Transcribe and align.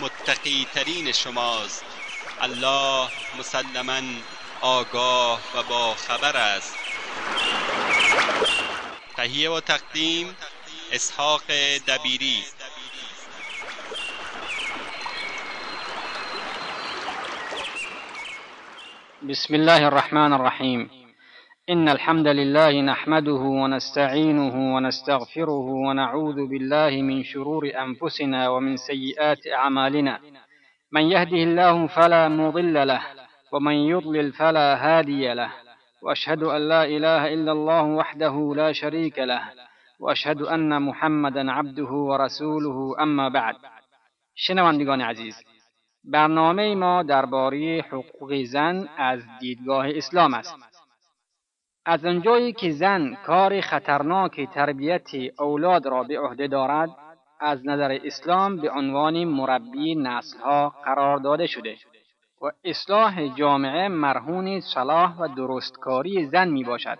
متقی 0.00 0.66
ترین 0.74 1.12
شماست. 1.12 1.84
الله 2.40 3.08
مسلما 3.38 4.00
آگاه 4.60 5.40
و 5.54 5.62
با 5.62 5.94
خبر 5.94 6.36
است. 6.36 6.74
تهیه 9.16 9.50
و 9.50 9.60
تقدیم 9.60 10.36
اسحاق 10.92 11.42
دبیری. 11.88 12.44
بسم 19.28 19.54
الله 19.54 19.82
الرحمن 19.82 20.32
الرحيم 20.32 21.07
إن 21.70 21.88
الحمد 21.88 22.26
لله 22.26 22.80
نحمده 22.80 23.42
ونستعينه 23.62 24.74
ونستغفره 24.74 25.66
ونعوذ 25.86 26.46
بالله 26.46 27.02
من 27.02 27.22
شرور 27.22 27.70
أنفسنا 27.84 28.48
ومن 28.48 28.76
سيئات 28.76 29.46
أعمالنا. 29.46 30.20
من 30.92 31.02
يهده 31.02 31.36
الله 31.36 31.86
فلا 31.86 32.28
مضل 32.28 32.86
له 32.88 33.02
ومن 33.52 33.72
يضلل 33.72 34.32
فلا 34.32 34.68
هادي 34.84 35.34
له. 35.34 35.50
وأشهد 36.02 36.42
أن 36.42 36.68
لا 36.68 36.84
إله 36.84 37.34
إلا 37.34 37.52
الله 37.52 37.82
وحده 37.82 38.52
لا 38.56 38.72
شريك 38.72 39.18
له 39.18 39.42
وأشهد 40.00 40.42
أن 40.42 40.82
محمدا 40.82 41.52
عبده 41.52 41.90
ورسوله 41.90 43.02
أما 43.02 43.28
بعد. 43.28 43.56
شنوندگان 44.34 45.00
عزیز 45.00 45.36
برنامه 46.04 46.74
ما 46.74 47.02
درباره 47.02 47.84
حقوق 47.90 48.34
زن 48.34 48.88
از 48.98 49.20
دیدگاه 49.40 49.88
اسلام 49.88 50.34
است. 50.34 50.67
از 51.90 52.04
آنجایی 52.04 52.52
که 52.52 52.70
زن 52.70 53.14
کار 53.14 53.60
خطرناک 53.60 54.40
تربیت 54.54 55.10
اولاد 55.38 55.86
را 55.86 56.02
به 56.02 56.20
عهده 56.20 56.46
دارد، 56.46 56.90
از 57.40 57.66
نظر 57.66 57.98
اسلام 58.04 58.56
به 58.56 58.70
عنوان 58.70 59.24
مربی 59.24 59.94
نسلها 59.94 60.74
قرار 60.84 61.18
داده 61.18 61.46
شده 61.46 61.76
و 62.42 62.50
اصلاح 62.64 63.34
جامعه 63.34 63.88
مرهون 63.88 64.60
صلاح 64.60 65.16
و 65.16 65.28
درستکاری 65.36 66.26
زن 66.26 66.48
می 66.48 66.64
باشد. 66.64 66.98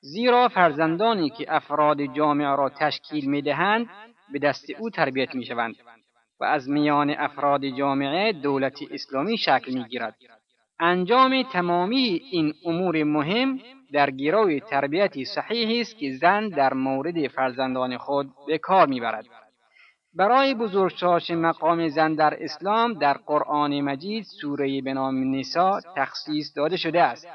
زیرا 0.00 0.48
فرزندانی 0.48 1.30
که 1.30 1.54
افراد 1.54 2.02
جامعه 2.04 2.56
را 2.56 2.68
تشکیل 2.68 3.30
می 3.30 3.42
دهند 3.42 3.86
به 4.32 4.38
دست 4.38 4.70
او 4.78 4.90
تربیت 4.90 5.34
می 5.34 5.44
شوند 5.44 5.74
و 6.40 6.44
از 6.44 6.70
میان 6.70 7.10
افراد 7.10 7.66
جامعه 7.66 8.32
دولت 8.32 8.78
اسلامی 8.90 9.38
شکل 9.38 9.74
می 9.74 9.84
گیرد. 9.84 10.16
انجام 10.84 11.42
تمامی 11.42 12.22
این 12.30 12.54
امور 12.64 13.04
مهم 13.04 13.60
در 13.92 14.10
گروه 14.10 14.60
تربیت 14.60 15.24
صحیحی 15.24 15.80
است 15.80 15.98
که 15.98 16.12
زن 16.20 16.48
در 16.48 16.74
مورد 16.74 17.28
فرزندان 17.28 17.98
خود 17.98 18.30
به 18.46 18.58
کار 18.58 18.86
می‌برد. 18.86 19.24
برای 20.14 20.54
بزرگساش 20.54 21.30
مقام 21.30 21.88
زن 21.88 22.14
در 22.14 22.44
اسلام 22.44 22.92
در 22.92 23.12
قرآن 23.12 23.80
مجید 23.80 24.24
سوره 24.24 24.80
به 24.80 24.94
نام 24.94 25.34
نسا 25.34 25.80
تخصیص 25.96 26.56
داده 26.56 26.76
شده 26.76 27.02
است 27.02 27.28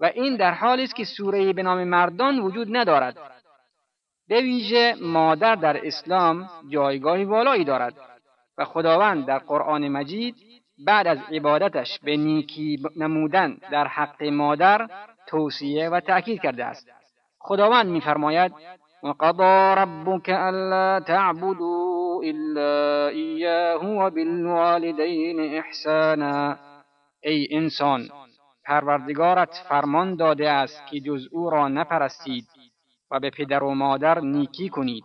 و 0.00 0.04
این 0.04 0.36
در 0.36 0.54
حالی 0.54 0.82
است 0.82 0.96
که 0.96 1.04
سوره 1.04 1.52
به 1.52 1.62
نام 1.62 1.84
مردان 1.84 2.38
وجود 2.38 2.76
ندارد. 2.76 3.18
به 4.28 4.40
ویژه 4.40 4.94
مادر 5.00 5.54
در 5.54 5.86
اسلام 5.86 6.48
جایگاهی 6.68 7.24
والایی 7.24 7.64
دارد 7.64 7.94
و 8.58 8.64
خداوند 8.64 9.26
در 9.26 9.38
قرآن 9.38 9.88
مجید 9.88 10.49
بعد 10.86 11.06
از 11.06 11.18
عبادتش 11.32 11.98
به 11.98 12.16
نیکی 12.16 12.82
نمودن 12.96 13.56
در 13.72 13.86
حق 13.86 14.22
مادر 14.22 14.88
توصیه 15.26 15.88
و 15.88 16.00
تأکید 16.00 16.40
کرده 16.40 16.64
است. 16.64 16.88
خداوند 17.38 17.86
میفرماید 17.86 18.52
وقضى 19.02 19.74
ربك 19.80 20.28
ألا 20.28 21.00
تعبدوا 21.00 22.22
إلا 22.24 23.08
إياه 23.08 23.84
وبالوالدين 23.84 25.58
إحسانا. 25.58 26.56
ای 27.22 27.48
انسان 27.50 28.08
پروردگارت 28.64 29.54
فرمان 29.68 30.16
داده 30.16 30.50
است 30.50 30.86
که 30.86 31.00
جز 31.00 31.28
او 31.32 31.50
را 31.50 31.68
نپرستید 31.68 32.44
و 33.10 33.20
به 33.20 33.30
پدر 33.30 33.64
و 33.64 33.74
مادر 33.74 34.20
نیکی 34.20 34.68
کنید. 34.68 35.04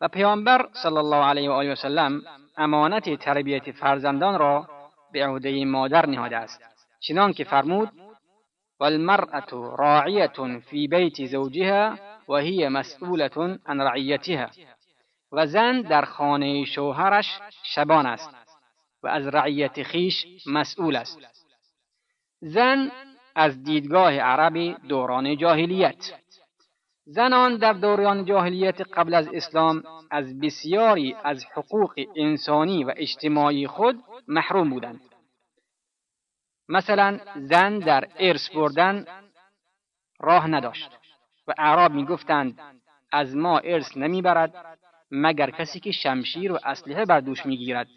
و 0.00 0.08
پیامبر 0.08 0.68
صلی 0.72 0.96
الله 0.96 1.24
علیه 1.24 1.50
و 1.50 1.52
آله 1.52 1.72
و 1.72 1.74
سلم 1.74 2.22
امانت 2.56 3.14
تربیت 3.14 3.70
فرزندان 3.70 4.38
را 4.38 4.68
به 5.12 5.26
عهده 5.26 5.64
مادر 5.64 6.06
نهاده 6.06 6.36
است. 6.36 6.62
چنان 7.00 7.32
که 7.32 7.44
فرمود 7.44 7.90
والمرأة 8.80 9.76
راعیة 9.78 10.58
فی 10.70 10.88
بیت 10.88 11.24
زوجها 11.26 11.98
و 12.28 12.36
هی 12.36 12.68
مسئولة 12.68 13.58
عن 13.66 13.80
رعیتها. 13.80 14.50
و 15.32 15.46
زن 15.46 15.80
در 15.80 16.04
خانه 16.04 16.64
شوهرش 16.64 17.40
شبان 17.62 18.06
است 18.06 18.30
و 19.02 19.08
از 19.08 19.26
رعیت 19.26 19.82
خیش 19.82 20.26
مسئول 20.46 20.96
است. 20.96 21.18
زن 22.40 22.90
از 23.34 23.62
دیدگاه 23.62 24.18
عربی 24.18 24.76
دوران 24.88 25.36
جاهلیت. 25.36 26.12
زنان 27.06 27.56
در 27.56 27.72
دوران 27.72 28.24
جاهلیت 28.24 28.80
قبل 28.80 29.14
از 29.14 29.28
اسلام 29.32 29.82
از 30.10 30.40
بسیاری 30.40 31.16
از 31.24 31.44
حقوق 31.54 32.00
انسانی 32.16 32.84
و 32.84 32.92
اجتماعی 32.96 33.66
خود 33.66 34.02
محروم 34.28 34.70
بودند. 34.70 35.00
مثلا 36.68 37.20
زن 37.36 37.78
در 37.78 38.08
ارث 38.18 38.50
بردن 38.50 39.04
راه 40.20 40.46
نداشت 40.46 40.90
و 41.46 41.54
اعراب 41.58 41.92
می‌گفتند 41.92 42.60
از 43.12 43.36
ما 43.36 43.58
ارث 43.58 43.96
نمی‌برد 43.96 44.78
مگر 45.10 45.50
کسی 45.50 45.80
که 45.80 45.92
شمشیر 45.92 46.52
و 46.52 46.58
اسلحه 46.64 47.04
بر 47.04 47.20
دوش 47.20 47.46
می‌گیرد 47.46 47.88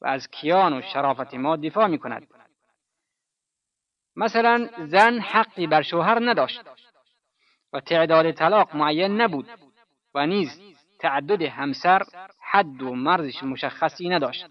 و 0.00 0.06
از 0.06 0.28
کیان 0.30 0.78
و 0.78 0.82
شرافت 0.82 1.34
ما 1.34 1.56
دفاع 1.56 1.86
می‌کند. 1.86 2.26
مثلا 4.16 4.68
زن 4.78 5.18
حقی 5.18 5.66
بر 5.66 5.82
شوهر 5.82 6.30
نداشت 6.30 6.60
و 7.72 7.80
تعداد 7.80 8.30
طلاق 8.30 8.76
معین 8.76 9.20
نبود 9.20 9.48
و 10.14 10.26
نیز 10.26 10.60
تعدد 10.98 11.42
همسر 11.42 12.02
حد 12.40 12.82
و 12.82 12.94
مرزش 12.94 13.42
مشخصی 13.42 14.08
نداشت 14.08 14.46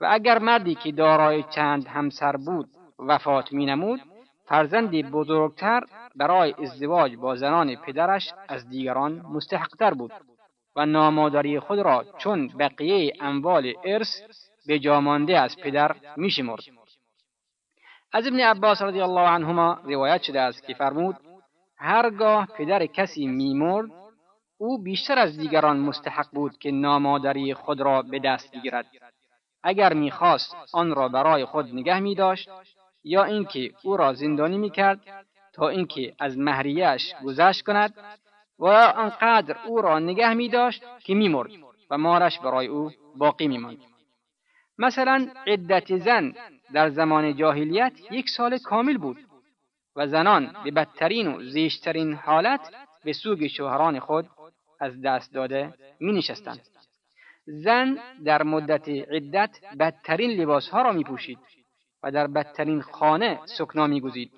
و 0.00 0.08
اگر 0.10 0.38
مردی 0.38 0.74
که 0.74 0.92
دارای 0.92 1.42
چند 1.42 1.86
همسر 1.86 2.36
بود 2.36 2.68
وفات 2.98 3.52
می 3.52 3.66
نمود 3.66 4.00
فرزندی 4.46 5.02
بزرگتر 5.02 5.84
برای 6.16 6.54
ازدواج 6.62 7.16
با 7.16 7.36
زنان 7.36 7.76
پدرش 7.76 8.32
از 8.48 8.68
دیگران 8.68 9.12
مستحقتر 9.12 9.94
بود 9.94 10.12
و 10.76 10.86
نامادری 10.86 11.60
خود 11.60 11.78
را 11.78 12.04
چون 12.18 12.48
بقیه 12.48 13.12
اموال 13.20 13.72
ارث 13.84 14.20
به 14.66 14.78
جامانده 14.78 15.40
از 15.40 15.56
پدر 15.56 15.96
می 16.16 16.30
شمرد. 16.30 16.62
از 18.12 18.26
ابن 18.26 18.40
عباس 18.40 18.82
رضی 18.82 19.00
الله 19.00 19.28
عنهما 19.28 19.80
روایت 19.84 20.22
شده 20.22 20.40
است 20.40 20.66
که 20.66 20.74
فرمود 20.74 21.16
هرگاه 21.76 22.46
پدر 22.46 22.86
کسی 22.86 23.26
میمرد 23.26 23.90
او 24.58 24.82
بیشتر 24.82 25.18
از 25.18 25.38
دیگران 25.38 25.76
مستحق 25.76 26.26
بود 26.32 26.58
که 26.58 26.70
نامادری 26.70 27.54
خود 27.54 27.80
را 27.80 28.02
به 28.02 28.18
دست 28.18 28.56
بگیرد. 28.56 28.86
اگر 29.62 29.92
می‌خواست 29.92 30.56
آن 30.72 30.94
را 30.94 31.08
برای 31.08 31.44
خود 31.44 31.66
نگه 31.74 32.00
می 32.00 32.14
داشت 32.14 32.50
یا 33.04 33.24
اینکه 33.24 33.70
او 33.82 33.96
را 33.96 34.12
زندانی 34.12 34.58
می‌کرد 34.58 35.00
تا 35.52 35.68
اینکه 35.68 36.14
از 36.18 36.38
مهریهاش 36.38 37.14
گذشت 37.24 37.62
کند 37.62 37.94
و 38.58 38.66
آنقدر 38.96 39.56
او 39.66 39.80
را 39.80 39.98
نگه 39.98 40.34
می 40.34 40.48
داشت 40.48 40.84
که 40.98 41.14
میمرد 41.14 41.50
و 41.90 41.98
مارش 41.98 42.38
برای 42.38 42.66
او 42.66 42.90
باقی 43.16 43.48
میماند. 43.48 43.78
مثلا 44.78 45.28
عدت 45.46 45.96
زن 45.96 46.32
در 46.72 46.90
زمان 46.90 47.36
جاهلیت 47.36 47.92
یک 48.10 48.28
سال 48.28 48.58
کامل 48.58 48.98
بود. 48.98 49.18
و 49.96 50.06
زنان 50.06 50.56
به 50.64 50.70
بدترین 50.70 51.28
و 51.28 51.42
زیشترین 51.42 52.14
حالت 52.14 52.74
به 53.04 53.12
سوگ 53.12 53.46
شوهران 53.46 53.98
خود 53.98 54.26
از 54.80 55.02
دست 55.02 55.34
داده 55.34 55.74
می 56.00 56.12
نشستند. 56.12 56.60
زن 57.46 57.98
در 58.24 58.42
مدت 58.42 58.88
عدت 58.88 59.58
بدترین 59.80 60.30
لباسها 60.30 60.82
را 60.82 60.92
می 60.92 61.04
پوشید 61.04 61.38
و 62.02 62.10
در 62.10 62.26
بدترین 62.26 62.82
خانه 62.82 63.40
سکنا 63.44 63.86
می 63.86 64.00
گذید 64.00 64.32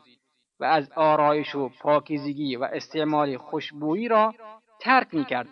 و 0.60 0.64
از 0.64 0.92
آرایش 0.92 1.54
و 1.54 1.68
پاکیزگی 1.68 2.56
و 2.56 2.64
استعمال 2.64 3.36
خوشبویی 3.36 4.08
را 4.08 4.34
ترک 4.80 5.14
می 5.14 5.24
کرد. 5.24 5.48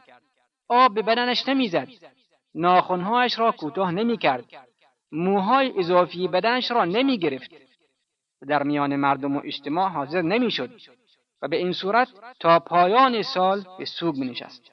آب 0.68 0.94
به 0.94 1.02
بدنش 1.02 1.48
نمی‌زد. 1.48 1.88
ناخونهایش 2.54 3.38
را 3.38 3.52
کوتاه 3.52 3.90
نمی 3.90 4.18
کرد. 4.18 4.44
موهای 5.12 5.78
اضافی 5.78 6.28
بدنش 6.28 6.70
را 6.70 6.84
نمی 6.84 7.18
گرفت. 7.18 7.50
در 8.44 8.62
میان 8.62 8.96
مردم 8.96 9.36
و 9.36 9.40
اجتماع 9.44 9.88
حاضر 9.88 10.22
نمی‌شد 10.22 10.70
و 11.42 11.48
به 11.48 11.56
این 11.56 11.72
صورت 11.72 12.08
تا 12.40 12.58
پایان 12.58 13.22
سال 13.22 13.64
به 13.78 13.84
سوگ 13.84 14.16
می 14.16 14.26
نشست. 14.26 14.72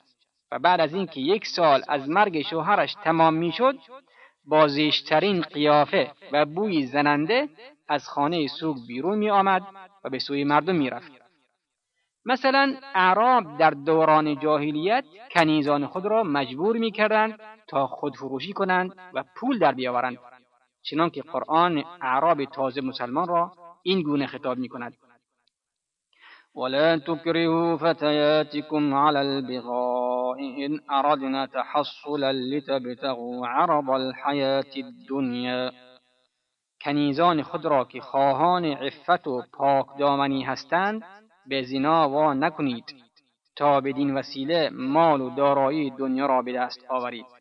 و 0.51 0.59
بعد 0.59 0.81
از 0.81 0.93
اینکه 0.93 1.21
یک 1.21 1.47
سال 1.47 1.81
از 1.87 2.09
مرگ 2.09 2.41
شوهرش 2.41 2.93
تمام 2.93 3.33
می‌شد 3.33 3.75
با 4.45 4.67
زیشترین 4.67 5.41
قیافه 5.41 6.11
و 6.31 6.45
بوی 6.45 6.85
زننده 6.85 7.49
از 7.87 8.09
خانه 8.09 8.47
سوگ 8.47 8.77
بیرون 8.87 9.17
می 9.17 9.29
آمد 9.29 9.61
و 10.03 10.09
به 10.09 10.19
سوی 10.19 10.43
مردم 10.43 10.75
می 10.75 10.89
رفت. 10.89 11.11
مثلا 12.25 12.75
اعراب 12.95 13.57
در 13.57 13.69
دوران 13.69 14.39
جاهلیت 14.39 15.05
کنیزان 15.31 15.87
خود 15.87 16.05
را 16.05 16.23
مجبور 16.23 16.77
می 16.77 16.91
کردند 16.91 17.39
تا 17.67 17.87
خودفروشی 17.87 18.53
کنند 18.53 18.95
و 19.13 19.23
پول 19.35 19.59
در 19.59 19.71
بیاورند 19.71 20.17
چنانکه 20.81 21.21
قرآن 21.21 21.83
اعراب 22.01 22.45
تازه 22.45 22.81
مسلمان 22.81 23.27
را 23.27 23.51
این 23.83 24.01
گونه 24.01 24.27
خطاب 24.27 24.57
می 24.57 24.69
کند 24.69 24.93
ولا 26.55 26.97
تكرهوا 26.97 27.77
فتياتكم 27.77 28.93
على 28.93 29.21
البغاء 29.21 30.39
إن 30.65 30.79
أردنا 30.91 31.45
تحصلا 31.45 32.31
لتبتغوا 32.31 33.47
عرض 33.47 33.89
الحياة 33.89 34.73
الدنيا. 34.77 35.71
کنیزان 36.81 37.41
خود 37.43 37.65
را 37.65 37.85
که 37.85 38.01
خواهان 38.01 38.65
عفت 38.65 39.27
و 39.27 39.43
پاک 39.53 39.85
دامنی 39.99 40.43
هستند 40.43 41.03
به 41.45 41.61
زنا 41.63 42.09
وا 42.09 42.33
نکنید 42.33 42.95
تا 43.55 43.81
بدین 43.81 44.17
وسیله 44.17 44.69
مال 44.69 45.21
و 45.21 45.29
دارایی 45.35 45.89
دنیا 45.89 46.25
را 46.25 46.41
به 46.41 46.53
دست 46.53 46.85
آورید. 46.89 47.40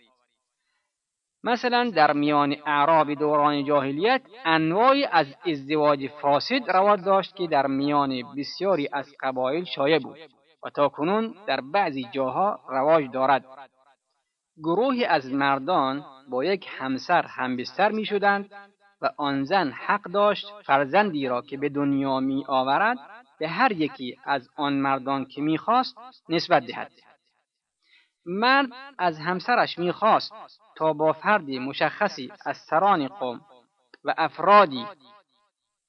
مثلا 1.45 1.91
در 1.91 2.13
میان 2.13 2.57
اعراب 2.67 3.15
دوران 3.15 3.65
جاهلیت 3.65 4.23
انواعی 4.45 5.05
از 5.05 5.27
ازدواج 5.47 6.07
فاسد 6.07 6.71
رواج 6.71 7.05
داشت 7.05 7.37
که 7.37 7.47
در 7.47 7.67
میان 7.67 8.23
بسیاری 8.37 8.89
از 8.93 9.15
قبایل 9.21 9.65
شایع 9.65 9.99
بود 9.99 10.19
و 10.63 10.71
تا 10.71 10.89
کنون 10.89 11.35
در 11.47 11.61
بعضی 11.61 12.09
جاها 12.13 12.61
رواج 12.69 13.11
دارد. 13.13 13.45
گروهی 14.59 15.05
از 15.05 15.33
مردان 15.33 16.05
با 16.31 16.45
یک 16.45 16.67
همسر 16.79 17.27
همبستر 17.27 17.93
می 17.93 18.05
شدند 18.05 18.51
و 19.03 19.11
آن 19.17 19.45
زن 19.45 19.71
حق 19.71 20.03
داشت 20.03 20.47
فرزندی 20.65 21.29
را 21.29 21.43
که 21.43 21.57
به 21.57 21.69
دنیا 21.69 22.21
می 22.21 22.45
آورد 22.49 22.99
به 23.39 23.49
هر 23.49 23.73
یکی 23.73 24.17
از 24.25 24.49
آن 24.57 24.73
مردان 24.73 25.25
که 25.25 25.43
می‌خواست 25.43 25.97
نسبت 26.29 26.67
دهد. 26.67 26.93
مرد 28.27 28.69
از 28.99 29.19
همسرش 29.19 29.79
می‌خواست 29.79 30.33
تا 30.77 30.93
با 30.93 31.13
فردی 31.13 31.59
مشخصی 31.59 32.33
از 32.47 32.57
سران 32.57 33.09
قوم 33.09 33.41
و 34.05 34.15
افرادی 34.19 34.87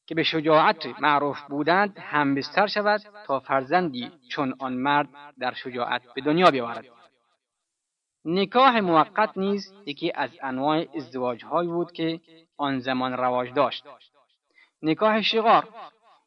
که 0.05 0.15
به 0.15 0.23
شجاعت 0.23 1.01
معروف 1.01 1.41
بودند 1.41 1.99
هم 1.99 2.35
بستر 2.35 2.67
شود 2.67 3.01
تا 3.25 3.39
فرزندی 3.39 4.11
چون 4.29 4.55
آن 4.59 4.73
مرد 4.73 5.09
در 5.39 5.53
شجاعت 5.53 6.13
به 6.13 6.21
دنیا 6.21 6.51
بیاورد. 6.51 6.85
نکاح 8.25 8.79
موقت 8.79 9.37
نیز 9.37 9.73
یکی 9.85 10.11
از 10.15 10.29
انواع 10.41 10.85
ازدواجهایی 10.95 11.69
بود 11.69 11.91
که 11.91 12.21
آن 12.57 12.79
زمان 12.79 13.13
رواج 13.13 13.53
داشت. 13.53 13.85
نکاح 14.81 15.21
شغار 15.21 15.67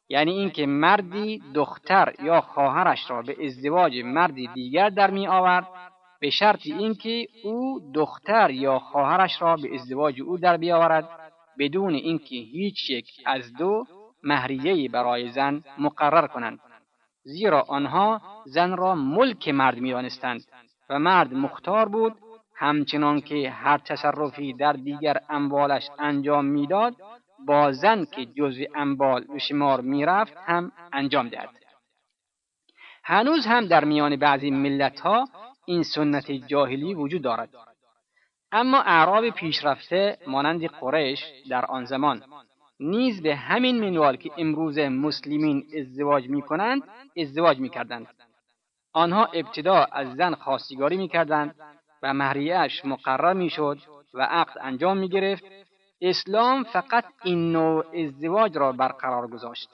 یعنی 0.09 0.31
اینکه 0.31 0.65
مردی 0.65 1.43
دختر 1.53 2.13
یا 2.23 2.41
خواهرش 2.41 3.09
را 3.09 3.21
به 3.21 3.45
ازدواج 3.45 4.01
مردی 4.05 4.47
دیگر 4.47 4.89
در 4.89 5.11
می 5.11 5.27
آورد 5.27 5.67
به 6.19 6.29
شرط 6.29 6.61
اینکه 6.65 7.27
او 7.43 7.79
دختر 7.93 8.51
یا 8.51 8.79
خواهرش 8.79 9.41
را 9.41 9.55
به 9.55 9.75
ازدواج 9.75 10.21
او 10.21 10.37
در 10.37 10.57
بیاورد 10.57 11.09
بدون 11.59 11.93
اینکه 11.93 12.35
هیچ 12.35 12.89
یک 12.89 13.09
از 13.25 13.53
دو 13.53 13.85
مهریه 14.23 14.89
برای 14.89 15.31
زن 15.31 15.63
مقرر 15.77 16.27
کنند. 16.27 16.59
زیرا 17.23 17.61
آنها 17.61 18.21
زن 18.45 18.77
را 18.77 18.95
ملک 18.95 19.49
مرد 19.49 19.77
می‌دانستند 19.77 20.41
و 20.89 20.99
مرد 20.99 21.33
مختار 21.33 21.89
بود 21.89 22.15
همچنان 22.55 23.21
که 23.21 23.49
هر 23.49 23.77
تصرفی 23.77 24.53
در 24.53 24.73
دیگر 24.73 25.17
اموالش 25.29 25.89
انجام 25.99 26.45
می‌داد 26.45 26.95
با 27.47 27.71
زن 27.71 28.05
که 28.05 28.25
جزء 28.25 28.63
انبال 28.75 29.23
به 29.23 29.39
شمار 29.39 29.81
می‌رفت 29.81 30.37
هم 30.45 30.71
انجام 30.93 31.29
دهد. 31.29 31.49
هنوز 33.03 33.45
هم 33.45 33.65
در 33.65 33.83
میان 33.85 34.15
بعضی 34.15 34.51
ملت 34.51 34.99
ها 34.99 35.27
این 35.65 35.83
سنت 35.83 36.31
جاهلی 36.31 36.93
وجود 36.93 37.21
دارد. 37.21 37.49
اما 38.51 38.81
اعراب 38.81 39.29
پیشرفته 39.29 40.17
مانند 40.27 40.65
قریش 40.65 41.23
در 41.49 41.65
آن 41.65 41.85
زمان 41.85 42.23
نیز 42.79 43.21
به 43.21 43.35
همین 43.35 43.79
منوال 43.79 44.15
که 44.15 44.31
امروز 44.37 44.79
مسلمین 44.79 45.65
ازدواج 45.79 46.29
می 46.29 46.41
کنند 46.41 46.83
ازدواج 47.17 47.59
می 47.59 47.69
کردند. 47.69 48.07
آنها 48.93 49.25
ابتدا 49.25 49.75
از 49.91 50.13
زن 50.13 50.35
خواستگاری 50.35 50.97
می 50.97 51.07
کردند 51.07 51.55
و 52.03 52.13
مهریهش 52.13 52.85
مقرر 52.85 53.33
می 53.33 53.49
شد 53.49 53.77
و 54.13 54.21
عقد 54.21 54.57
انجام 54.61 54.97
می 54.97 55.09
گرفت 55.09 55.43
اسلام 56.01 56.63
فقط 56.63 57.05
این 57.23 57.51
نوع 57.51 57.85
ازدواج 58.03 58.57
را 58.57 58.71
برقرار 58.71 59.27
گذاشت. 59.27 59.69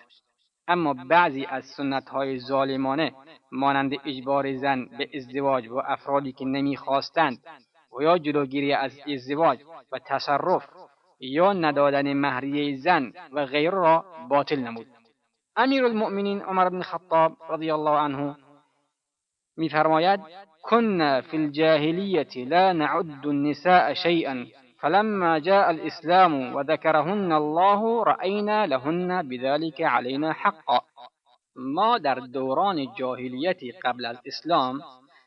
اما 0.71 0.93
بعضی 0.93 1.45
از 1.45 1.65
سنت 1.65 2.09
های 2.09 2.39
ظالمانه 2.39 3.11
مانند 3.51 3.93
اجبار 4.05 4.55
زن 4.55 4.85
به 4.97 5.09
ازدواج 5.15 5.67
و 5.67 5.75
افرادی 5.85 6.31
که 6.31 6.45
نمی‌خواستند 6.45 7.37
و 7.97 8.01
یا 8.01 8.17
جلوگیری 8.17 8.73
از 8.73 8.99
ازدواج 9.13 9.59
و 9.91 9.99
تصرف 10.05 10.65
یا 11.19 11.53
ندادن 11.53 12.13
مهریه 12.13 12.77
زن 12.77 13.11
و 13.33 13.45
غیر 13.45 13.71
را 13.71 14.05
باطل 14.29 14.59
نمود. 14.59 14.87
امیر 15.55 15.85
المؤمنین 15.85 16.41
عمر 16.41 16.69
بن 16.69 16.81
خطاب 16.81 17.37
رضی 17.49 17.71
الله 17.71 17.97
عنه 17.97 18.37
میفرماید 19.57 20.19
كنا 20.61 21.21
في 21.21 21.37
الجاهلیت 21.37 22.37
لا 22.37 22.73
نعد 22.73 23.27
النساء 23.27 23.93
شيئا 23.93 24.47
فلما 24.81 25.39
جاء 25.39 25.69
الإسلام 25.69 26.55
وذكرهن 26.55 27.31
الله 27.31 28.03
رأينا 28.03 28.67
لهن 28.67 29.27
بذلك 29.29 29.81
علينا 29.81 30.33
حقا. 30.33 30.79
ما 31.55 31.97
در 31.97 32.19
دوران 32.19 32.87
جاهلیت 32.97 33.59
قبل 33.83 34.05
از 34.05 34.17
اسلام 34.25 34.81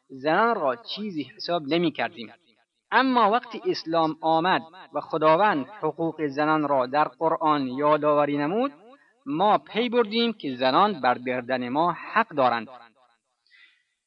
زنان 0.08 0.54
را 0.54 0.76
چیزی 0.76 1.22
حساب 1.22 1.62
نمی 1.66 1.90
کردیم. 1.90 2.32
اما 2.92 3.30
وقتی 3.30 3.60
اسلام 3.66 4.16
آمد 4.20 4.62
و 4.92 5.00
خداوند 5.00 5.66
حقوق 5.66 6.26
زنان 6.26 6.68
را 6.68 6.86
در 6.86 7.08
قرآن 7.08 7.66
یادآوری 7.66 8.38
نمود 8.38 8.72
ما 9.26 9.58
پی 9.58 9.88
بردیم 9.88 10.32
که 10.32 10.54
زنان 10.54 11.00
بر 11.00 11.18
بردن 11.18 11.68
ما 11.68 11.92
حق 11.92 12.28
دارند. 12.28 12.68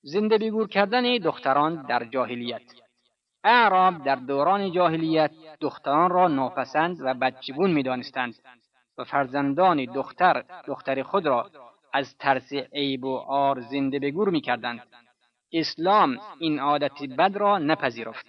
زنده 0.02 0.38
بگور 0.38 0.68
کردن 0.68 1.18
دختران 1.18 1.86
در 1.90 2.04
جاهلیت. 2.04 2.87
اعراب 3.48 4.04
در 4.04 4.16
دوران 4.16 4.72
جاهلیت 4.72 5.32
دختران 5.62 6.10
را 6.10 6.28
ناپسند 6.28 6.98
و 7.02 7.14
بدجبون 7.14 7.72
می‌دانستند 7.72 8.36
و 8.98 9.04
فرزندان 9.04 9.86
دختر 9.86 10.44
دختر 10.68 11.04
خود 11.04 11.26
را 11.26 11.52
از 11.94 12.18
ترس 12.18 12.54
عیب 12.54 13.04
و 13.04 13.16
آر 13.18 13.60
زنده 13.62 14.00
به 14.00 14.12
گور 14.12 14.30
می‌کردند. 14.30 14.82
اسلام 15.54 16.20
این 16.40 16.60
عادت 16.60 17.04
بد 17.04 17.38
را 17.38 17.58
نپذیرفت 17.58 18.26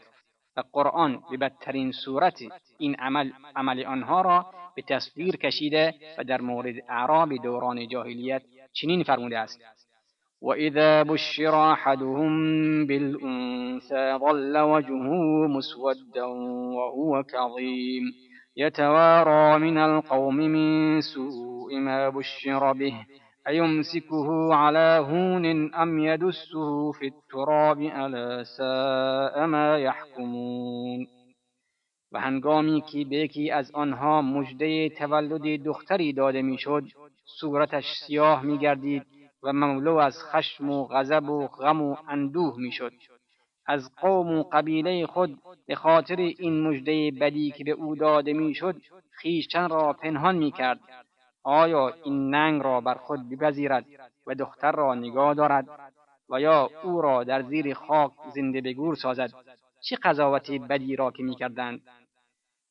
و 0.56 0.62
قرآن 0.72 1.22
به 1.30 1.36
بدترین 1.36 1.92
صورت 1.92 2.38
این 2.78 2.94
عمل 2.94 3.30
عمل 3.56 3.84
آنها 3.84 4.20
را 4.20 4.46
به 4.76 4.82
تصویر 4.82 5.36
کشیده 5.36 5.94
و 6.18 6.24
در 6.24 6.40
مورد 6.40 6.74
اعراب 6.88 7.36
دوران 7.36 7.88
جاهلیت 7.88 8.42
چنین 8.72 9.02
فرموده 9.02 9.38
است. 9.38 9.60
وإذا 10.42 11.02
بشر 11.02 11.72
أحدهم 11.72 12.32
بالأنثى 12.86 14.18
ظل 14.18 14.58
وجهه 14.58 15.46
مسودا 15.48 16.24
وهو 16.76 17.22
كظيم. 17.22 18.02
يتوارى 18.56 19.58
من 19.58 19.78
القوم 19.78 20.36
من 20.36 21.00
سوء 21.00 21.78
ما 21.78 22.08
بشر 22.08 22.72
به. 22.72 22.94
أيمسكه 23.48 24.54
على 24.54 25.06
هون 25.10 25.74
أم 25.74 25.98
يدسه 25.98 26.92
في 26.92 27.06
التراب؟ 27.06 27.80
ألا 27.80 28.42
ساء 28.42 29.46
ما 29.46 29.78
يحكمون. 29.78 31.06
و 32.12 32.20
هنگامی 32.20 32.80
که 32.92 33.04
به 33.04 33.16
یکی 33.16 33.50
از 33.50 33.70
آنها 33.74 34.22
مژده 34.22 34.88
تولد 34.88 35.62
دختری 35.64 36.12
داده 36.12 36.42
میشد 36.42 36.84
صورتش 37.40 37.84
سیاه 38.06 38.42
میگردید. 38.42 39.17
و 39.42 39.52
مملو 39.52 39.96
از 39.96 40.24
خشم 40.24 40.70
و 40.70 40.86
غضب 40.86 41.28
و 41.28 41.46
غم 41.46 41.82
و 41.82 41.96
اندوه 42.08 42.54
می‌شد. 42.58 42.92
از 43.66 43.94
قوم 43.96 44.38
و 44.38 44.42
قبیله 44.42 45.06
خود 45.06 45.38
به 45.66 45.74
خاطر 45.74 46.16
این 46.16 46.60
مژده 46.68 47.10
بدی 47.20 47.50
که 47.50 47.64
به 47.64 47.70
او 47.70 47.96
داده 47.96 48.32
می‌شد 48.32 48.76
خویشتن 49.20 49.68
را 49.68 49.92
پنهان 49.92 50.36
می‌کرد. 50.36 50.80
آیا 51.42 51.94
این 52.04 52.34
ننگ 52.34 52.62
را 52.62 52.80
بر 52.80 52.94
خود 52.94 53.28
بپذیرد 53.28 53.84
و 54.26 54.34
دختر 54.34 54.72
را 54.72 54.94
نگاه 54.94 55.34
دارد؟ 55.34 55.68
و 56.30 56.40
یا 56.40 56.70
او 56.82 57.00
را 57.00 57.24
در 57.24 57.42
زیر 57.42 57.74
خاک 57.74 58.12
زنده 58.34 58.60
به 58.60 58.72
گور 58.72 58.94
سازد؟ 58.94 59.30
چه 59.80 59.96
قضاوت 59.96 60.50
بدی 60.50 60.96
را 60.96 61.10
که 61.10 61.22
می‌کردند؟ 61.22 61.80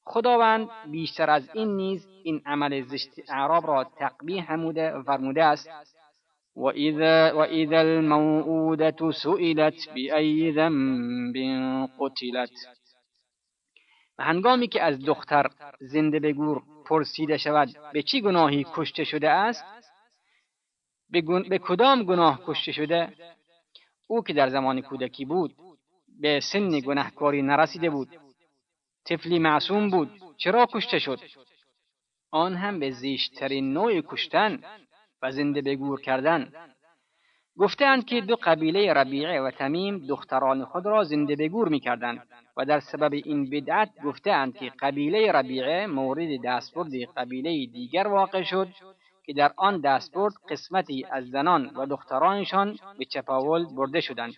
خداوند 0.03 0.69
بیشتر 0.91 1.29
از 1.29 1.49
این 1.53 1.75
نیز 1.75 2.07
این 2.23 2.41
عمل 2.45 2.81
زشت 2.81 3.09
اعراب 3.29 3.67
را 3.67 3.83
تقبیح 3.83 4.51
نموده 4.51 4.93
و 4.93 5.03
فرموده 5.03 5.43
است. 5.43 5.69
وإذا, 6.57 7.33
وإذا 7.33 7.81
الموءودة 7.81 9.11
سئلت 9.11 9.89
بأي 9.95 10.51
ذنب 10.51 11.35
قتلت 11.99 12.51
و 14.19 14.23
هنگامی 14.23 14.67
که 14.67 14.83
از 14.83 14.99
دختر 15.05 15.49
زنده 15.79 16.19
به 16.19 16.33
گور 16.33 16.63
پرسیده 16.85 17.37
شود 17.37 17.69
به 17.93 18.03
چی 18.03 18.21
گناهی 18.21 18.65
کشته 18.73 19.03
شده 19.03 19.29
است؟ 19.29 19.63
به, 21.09 21.21
به 21.49 21.57
کدام 21.57 22.03
گناه 22.03 22.41
کشته 22.45 22.71
شده؟ 22.71 23.13
او 24.07 24.23
که 24.23 24.33
در 24.33 24.49
زمان 24.49 24.81
کودکی 24.81 25.25
بود 25.25 25.55
به 26.21 26.39
سن 26.39 26.79
گناهکاری 26.79 27.41
نرسیده 27.41 27.89
بود 27.89 28.09
طفلی 29.05 29.39
معصوم 29.39 29.89
بود 29.89 30.11
چرا 30.37 30.67
کشته 30.73 30.99
شد؟ 30.99 31.19
آن 32.31 32.55
هم 32.55 32.79
به 32.79 32.91
زیشترین 32.91 33.73
نوع 33.73 34.01
کشتن 34.01 34.63
و 35.21 35.31
زنده 35.31 35.61
به 35.61 35.75
گور 35.75 36.01
کردن. 36.01 36.51
گفتند 37.57 38.05
که 38.05 38.21
دو 38.21 38.35
قبیله 38.43 38.93
ربیعه 38.93 39.41
و 39.41 39.51
تمیم 39.51 39.97
دختران 40.07 40.65
خود 40.65 40.85
را 40.85 41.03
زنده 41.03 41.35
به 41.35 41.49
گور 41.49 41.69
می‌کردند 41.69 42.27
و 42.57 42.65
در 42.65 42.79
سبب 42.79 43.13
این 43.13 43.49
بدعت 43.49 43.89
گفتند 44.03 44.57
که 44.57 44.71
قبیله 44.79 45.31
ربیعه 45.31 45.87
مورد 45.87 46.29
دستبرد 46.43 46.91
قبیله 47.17 47.65
دیگر 47.65 48.07
واقع 48.07 48.43
شد 48.43 48.67
که 49.25 49.33
در 49.33 49.51
آن 49.57 49.81
دستبرد 49.81 50.33
قسمتی 50.49 51.05
از 51.11 51.29
زنان 51.29 51.71
و 51.75 51.85
دخترانشان 51.85 52.77
به 52.99 53.05
چپاول 53.05 53.65
برده 53.75 54.01
شدند. 54.01 54.33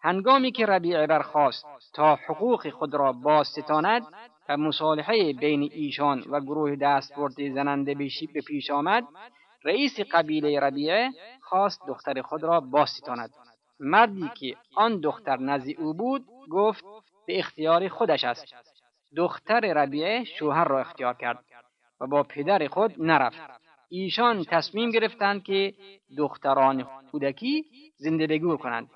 هنگامی 0.00 0.52
که 0.52 0.66
ربیعه 0.66 1.06
برخواست 1.06 1.66
تا 1.94 2.14
حقوق 2.14 2.70
خود 2.70 2.94
را 2.94 3.12
بازستاند 3.12 4.02
و 4.48 4.56
مصالحه 4.56 5.32
بین 5.32 5.70
ایشان 5.72 6.24
و 6.30 6.40
گروه 6.40 6.76
دستبرد 6.76 7.54
زننده 7.54 7.94
به 7.94 8.40
پیش 8.46 8.70
آمد 8.70 9.04
رئیس 9.64 10.00
قبیله 10.00 10.60
ربیعه 10.60 11.10
خواست 11.40 11.86
دختر 11.88 12.22
خود 12.22 12.42
را 12.42 12.60
بازستاند. 12.60 13.30
مردی 13.80 14.30
که 14.34 14.56
آن 14.74 15.00
دختر 15.00 15.36
نزد 15.36 15.70
او 15.78 15.94
بود 15.94 16.26
گفت 16.50 16.84
به 17.26 17.38
اختیار 17.38 17.88
خودش 17.88 18.24
است. 18.24 18.54
دختر 19.16 19.60
ربیعه 19.60 20.24
شوهر 20.24 20.64
را 20.64 20.80
اختیار 20.80 21.14
کرد 21.14 21.44
و 22.00 22.06
با 22.06 22.22
پدر 22.22 22.68
خود 22.68 22.94
نرفت. 22.98 23.62
ایشان 23.88 24.44
تصمیم 24.44 24.90
گرفتند 24.90 25.42
که 25.42 25.74
دختران 26.18 26.82
کودکی 27.10 27.64
زنده 27.96 28.26
بگور 28.26 28.56
کنند. 28.56 28.90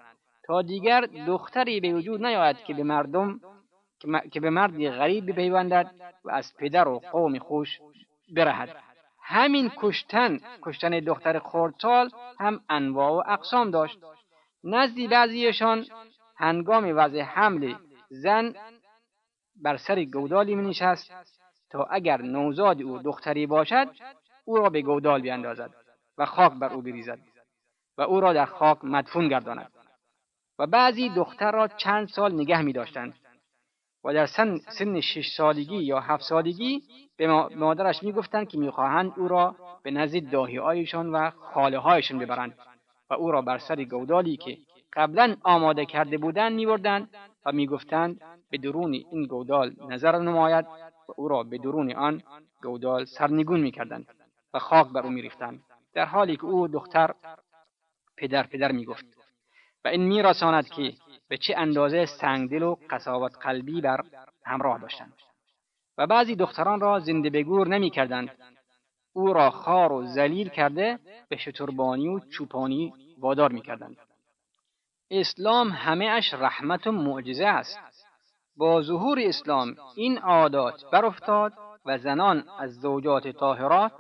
تا 0.47 0.63
دیگر 0.63 1.01
دختری 1.01 1.81
به 1.81 1.95
وجود 1.95 2.25
نیاید 2.25 2.57
که 2.57 2.75
به 2.75 2.83
مردم 2.83 3.41
که 4.33 4.41
به 4.41 4.51
مردی 4.51 4.91
غریب 4.91 5.31
بپیوندد 5.31 5.95
و 6.25 6.31
از 6.31 6.57
پدر 6.59 6.89
و 6.89 6.99
قوم 6.99 7.39
خوش 7.39 7.81
برهد. 8.35 8.86
همین 9.29 9.73
کشتن 9.77 10.39
کشتن 10.63 10.91
دختر 10.91 11.39
خردسال 11.39 12.11
هم 12.41 12.61
انواع 12.69 13.13
و 13.13 13.33
اقسام 13.33 13.71
داشت. 13.71 13.99
نزدی 14.65 15.09
بعضیشان 15.09 15.87
هنگام 16.37 16.97
وضع 16.97 17.21
حمل 17.21 17.75
زن 18.09 18.55
بر 19.57 19.77
سر 19.77 20.05
گودالی 20.05 20.55
می 20.55 20.75
تا 21.71 21.85
اگر 21.85 22.23
نوزاد 22.23 22.83
او 22.83 22.99
دختری 22.99 23.47
باشد 23.47 23.89
او 24.45 24.57
را 24.57 24.71
به 24.71 24.83
گودال 24.83 25.21
بیاندازد 25.21 25.71
و 26.19 26.27
خاک 26.27 26.53
بر 26.53 26.73
او 26.73 26.83
بریزد 26.83 27.19
و 27.99 28.03
او 28.03 28.21
را 28.21 28.33
در 28.33 28.47
خاک 28.47 28.85
مدفون 28.85 29.29
گرداند. 29.29 29.73
و 30.59 30.67
بعضی 30.67 31.09
دختر 31.09 31.51
را 31.51 31.69
چند 31.69 32.09
سال 32.09 32.35
نگه 32.35 32.63
می 32.63 32.73
داشتند 32.73 33.15
و 34.07 34.13
در 34.13 34.27
سن, 34.27 34.59
سن 34.59 35.01
شش 35.01 35.29
سالگی 35.37 35.77
یا 35.77 36.01
هفت 36.01 36.23
سالگی 36.23 36.83
به 37.17 37.27
مادرش 37.57 38.03
می‌گفتند 38.03 38.49
که 38.49 38.59
می‌خواهند 38.59 39.13
او 39.17 39.29
را 39.29 39.57
به 39.83 39.91
نزد 39.91 40.31
داهیهایشان 40.31 41.13
و 41.13 41.31
خاله 41.31 41.79
هایشان 41.79 42.19
ببرند 42.19 42.59
و 43.11 43.15
او 43.15 43.31
را 43.31 43.43
بر 43.43 43.59
سر 43.59 43.85
گودالی 43.85 44.37
که 44.37 44.59
قبلا 44.93 45.37
آماده 45.43 45.87
کرده 45.87 46.19
بودند 46.19 46.53
میبردند 46.53 47.09
و 47.47 47.53
می‌گفتند 47.53 48.21
به 48.51 48.59
درون 48.59 48.93
این 48.93 49.27
گودال 49.27 49.75
نظر 49.89 50.19
نماید 50.19 50.65
و 51.09 51.13
او 51.17 51.29
را 51.29 51.43
به 51.43 51.59
درون 51.59 51.93
آن 51.93 52.23
گودال 52.63 53.05
سرنگون 53.05 53.61
می‌کردند 53.61 54.07
و 54.55 54.59
خاک 54.59 54.89
بر 54.89 55.01
او 55.01 55.11
میریختند 55.11 55.63
در 55.95 56.05
حالی 56.05 56.37
که 56.37 56.45
او 56.45 56.69
دختر 56.69 57.15
پدر 58.17 58.43
پدر 58.43 58.73
می‌گفت 58.73 59.05
و 59.85 59.89
این 59.89 60.03
میرساند 60.03 60.69
که 60.69 60.93
به 61.29 61.37
چه 61.37 61.55
اندازه 61.57 62.07
سنگدل 62.07 62.63
و 62.63 62.77
قصاوت 62.91 63.33
قلبی 63.41 63.81
بر 63.81 64.01
همراه 64.45 64.79
داشتند 64.79 65.13
و 65.99 66.07
بعضی 66.07 66.37
دختران 66.37 66.81
را 66.81 67.01
زنده 67.01 67.31
به 67.31 67.43
گور 67.43 67.69
نمی 67.69 67.91
کردند. 67.91 68.31
او 69.13 69.33
را 69.33 69.51
خار 69.51 69.93
و 69.93 70.07
زلیل 70.07 70.49
کرده 70.49 70.99
به 71.29 71.37
شتربانی 71.37 72.09
و 72.09 72.21
چوپانی 72.21 72.93
وادار 73.19 73.53
می 73.53 73.63
کردند. 73.63 73.97
اسلام 75.11 75.69
همه 75.69 76.05
اش 76.05 76.35
رحمت 76.35 76.87
و 76.87 76.93
معجزه 76.93 77.47
است. 77.47 77.79
با 78.57 78.83
ظهور 78.83 79.19
اسلام 79.21 79.77
این 79.97 80.19
عادات 80.19 80.91
برافتاد 80.93 81.53
و 81.87 81.99
زنان 81.99 82.45
از 82.59 82.81
زوجات 82.81 83.29
طاهرات 83.29 83.93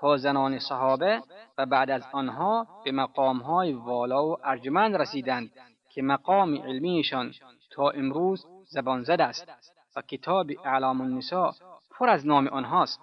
تا 0.00 0.16
زنان 0.16 0.58
صحابه 0.58 1.22
و 1.58 1.66
بعد 1.66 1.90
از 1.90 2.02
آنها 2.12 2.66
به 2.84 2.92
مقامهای 2.92 3.72
والا 3.72 4.26
و 4.26 4.36
ارجمند 4.44 4.96
رسیدند 4.96 5.50
که 5.90 6.02
مقام 6.02 6.62
علمیشان 6.62 7.34
تا 7.70 7.90
امروز 7.90 8.46
زبان 8.68 9.02
زد 9.02 9.20
است 9.20 9.48
و 9.96 10.02
کتاب 10.02 10.50
اعلام 10.64 11.00
النساء 11.00 11.52
پر 11.90 12.08
از 12.08 12.26
نام 12.26 12.48
آنهاست. 12.48 13.00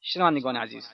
شنوندگان 0.00 0.56
عزیز 0.56 0.88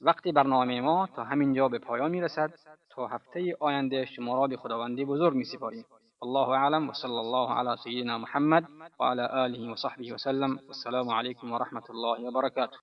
وقتی 0.00 0.32
برنامه 0.32 0.80
ما 0.80 1.06
تا 1.16 1.24
همین 1.24 1.54
جا 1.54 1.68
به 1.68 1.78
پایان 1.78 2.10
می 2.10 2.20
رسد 2.20 2.54
تا 2.90 3.06
هفته 3.06 3.56
آینده 3.60 4.04
شما 4.04 4.40
را 4.40 4.46
به 4.46 4.56
خداوندی 4.56 5.04
بزرگ 5.04 5.34
می 5.34 5.44
سپاریم 5.44 5.84
الله 6.22 6.48
اعلم 6.48 6.88
و 6.88 6.92
صلی 6.92 7.18
الله 7.24 7.54
علی 7.54 7.76
سیدنا 7.76 8.18
محمد 8.18 8.64
و 9.00 9.04
علی 9.04 9.22
آله 9.22 9.72
و 9.72 9.76
صحبه 9.76 10.14
وسلم 10.14 10.58
والسلام 10.66 11.10
علیکم 11.10 11.52
و 11.52 11.58
رحمت 11.58 11.90
الله 11.90 12.28
و 12.28 12.30
برکاته. 12.30 12.76